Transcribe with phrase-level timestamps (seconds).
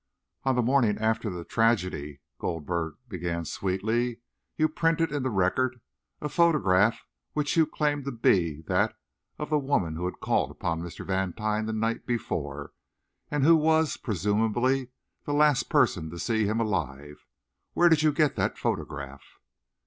[0.45, 4.21] "On the morning after the tragedy," Goldberger began sweetly,
[4.57, 5.79] "you printed in the Record
[6.19, 8.95] a photograph which you claimed to be that
[9.37, 11.05] of the woman who had called upon Mr.
[11.05, 12.71] Vantine the night before,
[13.29, 14.87] and who was, presumably,
[15.25, 17.27] the last person to see him alive.
[17.73, 19.21] Where did you get that photograph?"